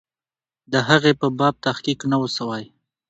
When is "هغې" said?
0.89-1.13